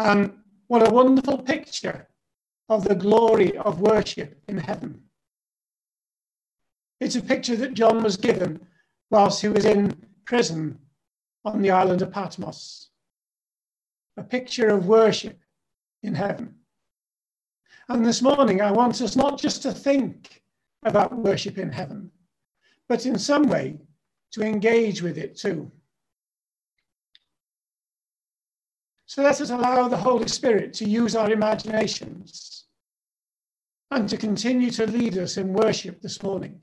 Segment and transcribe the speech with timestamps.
[0.00, 0.32] And
[0.68, 2.08] what a wonderful picture
[2.70, 5.02] of the glory of worship in heaven.
[7.00, 8.66] It's a picture that John was given
[9.10, 9.94] whilst he was in
[10.24, 10.78] prison
[11.44, 12.88] on the island of Patmos.
[14.16, 15.38] A picture of worship
[16.02, 16.54] in heaven.
[17.90, 20.42] And this morning, I want us not just to think
[20.82, 22.10] about worship in heaven,
[22.88, 23.78] but in some way
[24.30, 25.70] to engage with it too.
[29.10, 32.66] So let us allow the Holy Spirit to use our imaginations
[33.90, 36.62] and to continue to lead us in worship this morning.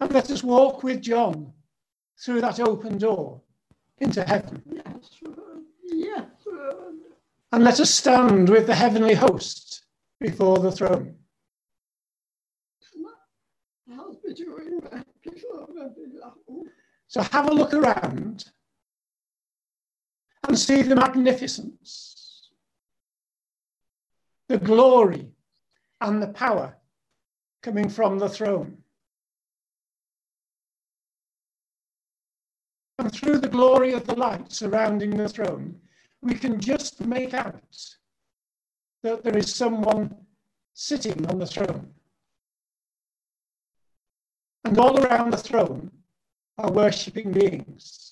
[0.00, 1.52] And let us walk with John
[2.18, 3.42] through that open door
[3.98, 4.60] into heaven.
[4.68, 5.20] Yes.
[5.84, 6.26] Yes.
[7.52, 9.84] And let us stand with the heavenly host
[10.18, 11.14] before the throne.
[17.06, 18.50] So have a look around
[20.52, 22.50] and see the magnificence,
[24.48, 25.30] the glory,
[26.02, 26.76] and the power
[27.62, 28.76] coming from the throne.
[32.98, 35.80] And through the glory of the light surrounding the throne,
[36.20, 37.78] we can just make out
[39.02, 40.14] that there is someone
[40.74, 41.94] sitting on the throne.
[44.66, 45.90] And all around the throne
[46.58, 48.11] are worshipping beings.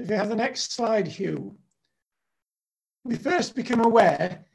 [0.00, 1.54] If you have the next slide, Hugh,
[3.04, 4.46] we first become aware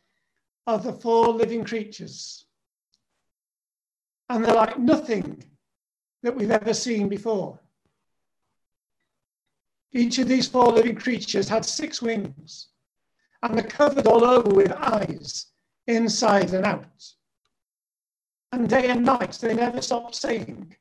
[0.65, 2.45] of the four living creatures.
[4.27, 5.43] And they're like nothing
[6.23, 7.59] that we've ever seen before.
[9.91, 12.69] Each of these four living creatures had six wings
[13.43, 15.51] and they're covered all over with eyes,
[15.85, 17.13] inside and out.
[18.51, 20.75] And day and night they never stopped saying,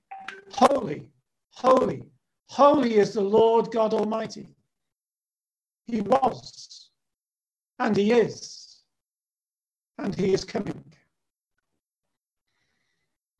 [0.53, 1.07] Holy,
[1.51, 2.05] holy,
[2.47, 4.54] holy is the Lord God Almighty.
[5.87, 6.91] He was,
[7.79, 8.79] and He is,
[9.99, 10.85] and He is coming.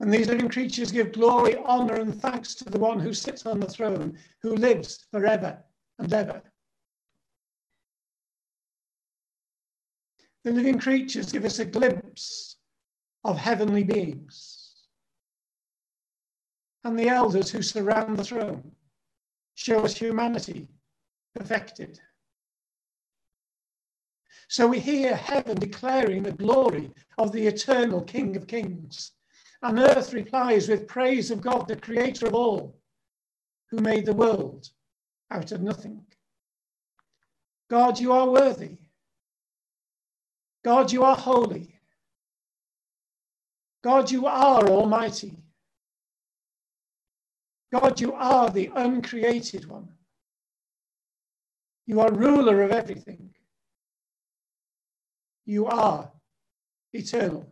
[0.01, 3.61] And these living creatures give glory, honor, and thanks to the one who sits on
[3.61, 5.63] the throne, who lives forever
[5.99, 6.43] and ever.
[10.43, 12.57] The living creatures give us a glimpse
[13.25, 14.75] of heavenly beings.
[16.85, 18.73] And the elders who surround the throne
[19.55, 20.69] show us humanity
[21.35, 21.99] perfected.
[24.49, 29.13] So we hear heaven declaring the glory of the eternal King of Kings
[29.63, 32.77] and earth replies with praise of God, the creator of all,
[33.71, 34.69] who made the world
[35.31, 36.05] out of nothing.
[37.71, 38.77] God, you are worthy.
[40.63, 41.81] God, you are holy.
[43.83, 45.39] God, you are almighty.
[47.73, 49.89] God, you are the uncreated one.
[51.87, 53.34] You are ruler of everything.
[55.47, 56.11] You are
[56.93, 57.47] eternal.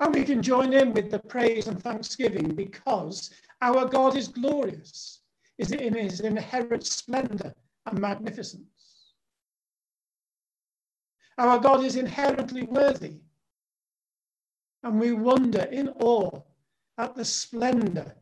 [0.00, 5.20] And we can join in with the praise and thanksgiving because our God is glorious,
[5.58, 7.54] is in his inherent splendor
[7.84, 9.12] and magnificence.
[11.36, 13.20] Our God is inherently worthy,
[14.82, 16.40] and we wonder in awe
[16.96, 18.14] at the splendor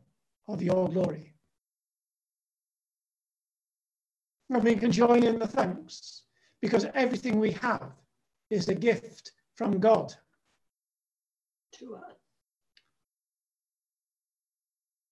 [0.47, 1.28] of your glory.
[4.49, 6.23] And we can join in the thanks
[6.61, 7.91] because everything we have
[8.49, 10.13] is a gift from God
[11.73, 12.15] to us.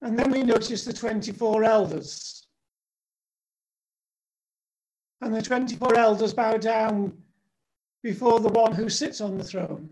[0.02, 2.48] And then we notice the 24 elders.
[5.22, 7.18] And the 24 elders bow down
[8.04, 9.90] before the one who sits on the throne.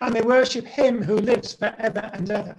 [0.00, 2.56] And they worship him who lives forever and ever.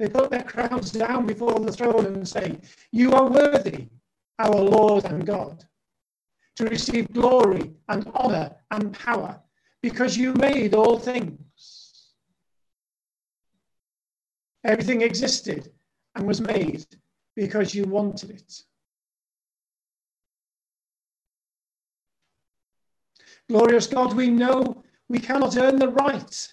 [0.00, 2.58] They put their crowns down before the throne and say,
[2.90, 3.88] You are worthy,
[4.38, 5.62] our Lord and God,
[6.56, 9.38] to receive glory and honor and power
[9.82, 12.14] because you made all things.
[14.64, 15.70] Everything existed
[16.14, 16.86] and was made
[17.36, 18.54] because you wanted it.
[23.50, 26.48] Glorious God, we know we cannot earn the right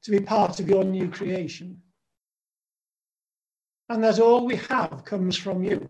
[0.00, 1.82] to be part of your new creation.
[3.88, 5.88] And that all we have comes from you.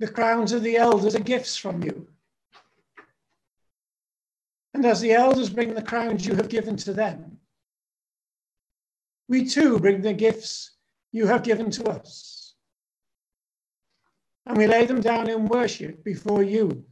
[0.00, 2.08] The crowns of the elders are gifts from you.
[4.74, 7.38] And as the elders bring the crowns you have given to them,
[9.28, 10.72] we too bring the gifts
[11.12, 12.54] you have given to us.
[14.46, 16.84] And we lay them down in worship before you,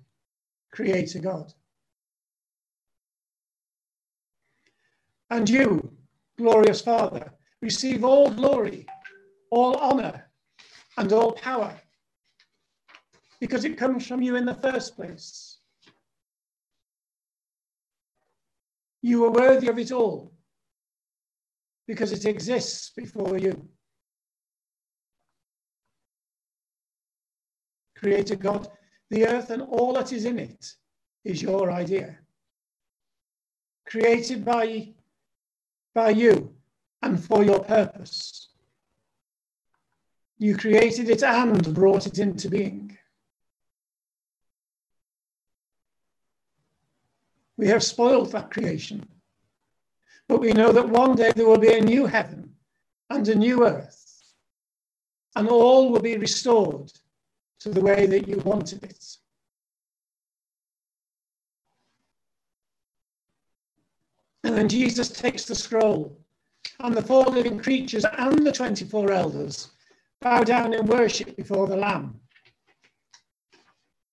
[0.71, 1.53] Creator God.
[5.31, 5.93] And you,
[6.41, 8.87] glorious Father, receive all glory,
[9.51, 10.31] all honor,
[10.97, 11.75] and all power,
[13.41, 15.59] because it comes from you in the first place.
[19.03, 20.33] You are worthy of it all,
[21.87, 23.69] because it exists before you.
[27.99, 28.67] Creator God,
[29.11, 30.65] the earth and all that is in it
[31.25, 32.17] is your idea.
[33.87, 34.95] Created by,
[35.95, 36.55] by you
[37.03, 38.49] and for your purpose.
[40.39, 42.97] You created it and brought it into being.
[47.57, 49.07] We have spoiled that creation,
[50.29, 52.55] but we know that one day there will be a new heaven
[53.11, 54.33] and a new earth,
[55.37, 56.91] and all will be restored
[57.59, 59.05] to the way that you wanted it.
[64.45, 66.19] And then Jesus takes the scroll,
[66.81, 69.71] and the four living creatures and the 24 elders
[70.21, 72.21] bow down in worship before the Lamb.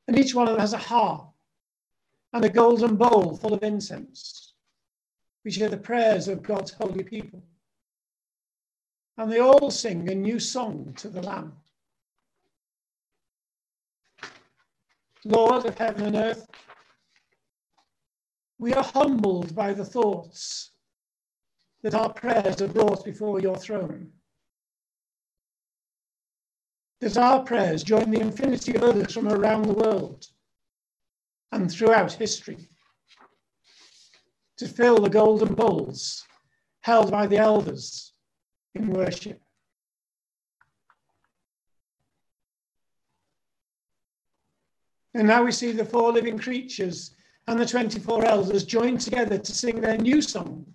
[0.07, 1.29] And each one of them has a harp
[2.33, 4.53] and a golden bowl full of incense,
[5.43, 7.43] which are the prayers of God's holy people.
[9.17, 11.53] And they all sing a new song to the Lamb.
[15.25, 16.47] Lord of heaven and earth,
[18.59, 20.71] we are humbled by the thoughts
[21.83, 24.11] that our prayers are brought before your throne.
[27.01, 30.25] That our prayers join the infinity of others from around the world
[31.51, 32.69] and throughout history
[34.57, 36.25] to fill the golden bowls
[36.81, 38.13] held by the elders
[38.73, 39.39] in worship.
[45.13, 47.15] And now we see the four living creatures
[47.47, 50.65] and the 24 elders joined together to sing their new song.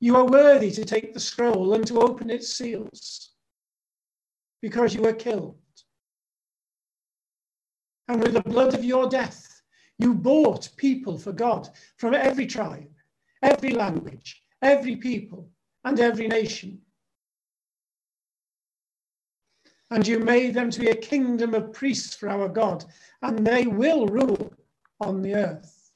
[0.00, 3.30] You are worthy to take the scroll and to open its seals
[4.62, 5.58] because you were killed.
[8.08, 9.60] And with the blood of your death,
[9.98, 12.88] you bought people for God from every tribe,
[13.42, 15.50] every language, every people,
[15.84, 16.80] and every nation
[19.90, 22.84] and you made them to be a kingdom of priests for our God,
[23.22, 24.52] and they will rule
[25.00, 25.90] on the earth.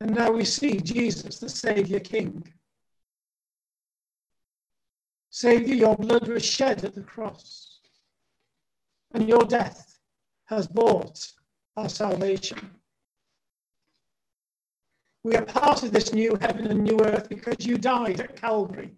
[0.00, 2.42] And now we see Jesus, the Saviour King.
[5.30, 7.80] Saviour, your blood was shed at the cross,
[9.12, 9.98] and your death
[10.46, 11.30] has bought
[11.76, 12.58] our salvation.
[15.22, 18.96] We are part of this new heaven and new earth because you died at Calvary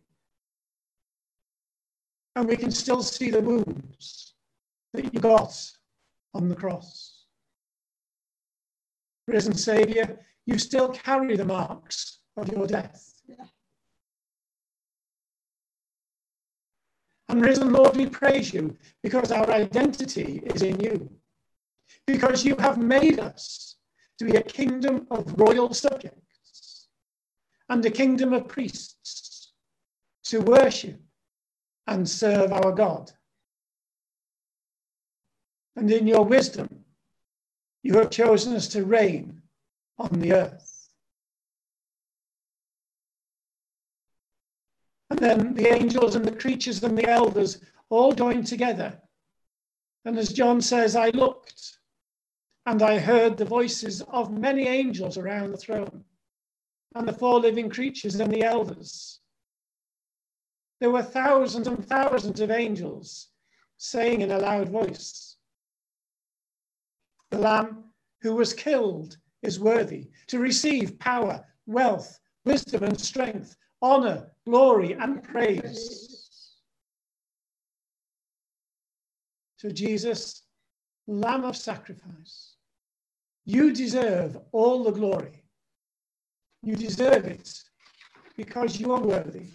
[2.37, 4.35] and we can still see the wounds
[4.93, 5.55] that you got
[6.35, 7.22] on the cross.
[9.27, 13.13] Risen Saviour, you still carry the marks of your death.
[17.29, 21.11] And risen Lord, we praise you because our identity is in you,
[22.07, 23.77] because you have made us
[24.19, 26.89] to be a kingdom of royal subjects
[27.69, 29.53] and a kingdom of priests
[30.25, 31.01] to worship
[31.87, 33.11] and serve our God.
[35.77, 36.85] And in your wisdom,
[37.83, 39.43] you have chosen us to reign
[39.99, 40.89] on the earth.
[45.11, 48.99] And then the angels and the creatures and the elders all joined together.
[50.05, 51.79] And as John says, I looked
[52.67, 56.05] and I heard the voices of many angels around the throne
[56.95, 59.21] and the four living creatures and the elders
[60.83, 63.29] there were thousands and thousands of angels
[63.77, 65.37] saying in a loud voice,
[67.33, 67.85] The Lamb
[68.21, 75.25] who was killed is worthy to receive power, wealth, wisdom, and strength, honor, glory, and
[75.25, 76.59] praise.
[79.57, 80.43] So, Jesus,
[81.07, 82.57] Lamb of sacrifice,
[83.47, 85.43] you deserve all the glory.
[86.63, 87.51] You deserve it
[88.37, 89.47] because you are worthy.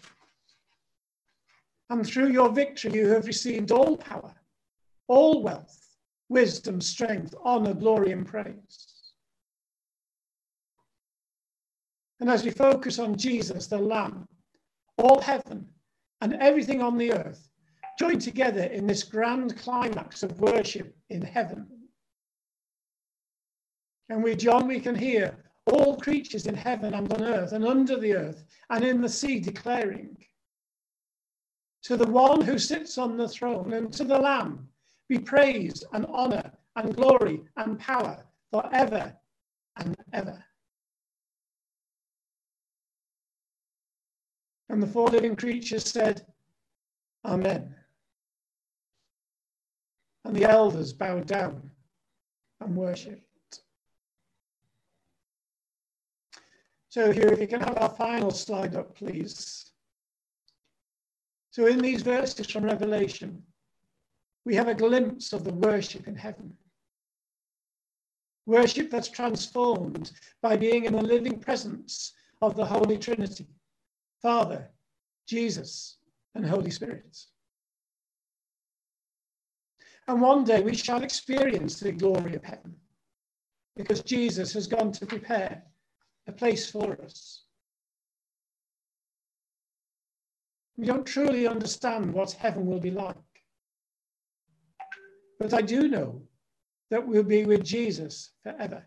[1.91, 4.34] And through your victory, you have received all power,
[5.07, 5.87] all wealth,
[6.29, 8.98] wisdom, strength, honor, glory, and praise.
[12.19, 14.27] And as we focus on Jesus, the Lamb,
[14.98, 15.67] all heaven
[16.22, 17.50] and everything on the earth
[18.00, 21.67] join together in this grand climax of worship in heaven.
[24.10, 27.98] And with John, we can hear all creatures in heaven and on earth and under
[27.98, 30.17] the earth and in the sea declaring,
[31.84, 34.67] to the one who sits on the throne and to the Lamb
[35.10, 39.14] be praise and honor and glory and power forever
[39.78, 40.44] and ever.
[44.70, 46.26] And the four living creatures said,
[47.26, 47.74] Amen.
[50.26, 51.72] And the elders bowed down
[52.60, 53.24] and worshipped.
[56.90, 59.72] So here, if you can have our final slide up, please.
[61.52, 63.44] So in these verses from Revelation,
[64.48, 66.54] we have a glimpse of the worship in heaven.
[68.46, 73.46] Worship that's transformed by being in the living presence of the Holy Trinity,
[74.22, 74.70] Father,
[75.27, 75.98] Jesus,
[76.34, 77.25] and Holy Spirit.
[80.08, 82.74] And one day we shall experience the glory of heaven
[83.75, 85.62] because Jesus has gone to prepare
[86.25, 87.44] a place for us.
[90.77, 93.26] We don't truly understand what heaven will be like.
[95.39, 96.22] But I do know
[96.89, 98.84] that we'll be with Jesus forever.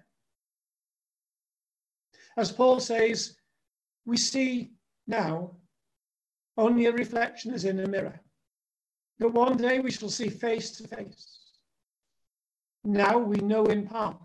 [2.36, 3.36] As Paul says,
[4.06, 4.72] we see
[5.06, 5.56] now
[6.56, 8.20] only a reflection as in a mirror.
[9.18, 11.38] But one day we shall see face to face.
[12.84, 14.16] Now we know in part,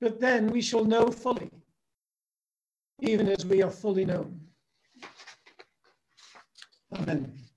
[0.00, 1.50] but then we shall know fully,
[3.00, 4.40] even as we are fully known.
[6.94, 7.47] Amen.